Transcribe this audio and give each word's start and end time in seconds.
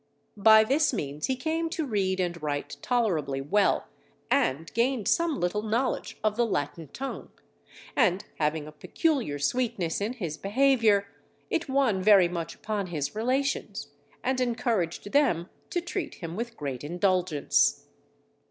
By 0.43 0.63
this 0.63 0.91
means 0.93 1.27
he 1.27 1.35
came 1.35 1.69
to 1.69 1.85
read 1.85 2.19
and 2.19 2.41
write 2.41 2.77
tolerably 2.81 3.39
well, 3.39 3.87
and 4.31 4.73
gained 4.73 5.07
some 5.07 5.39
little 5.39 5.61
knowledge 5.61 6.17
of 6.23 6.35
the 6.37 6.43
Latin 6.47 6.87
tongue; 6.87 7.29
and 7.95 8.25
having 8.39 8.65
a 8.65 8.71
peculiar 8.71 9.37
sweetness 9.37 10.01
in 10.01 10.13
his 10.13 10.37
behaviour, 10.37 11.07
it 11.51 11.69
won 11.69 12.01
very 12.01 12.27
much 12.27 12.55
upon 12.55 12.87
his 12.87 13.13
relations, 13.13 13.89
and 14.23 14.41
encouraged 14.41 15.11
them 15.11 15.49
to 15.69 15.81
treat 15.81 16.15
him 16.15 16.35
with 16.35 16.57
great 16.57 16.83
indulgence. 16.83 17.85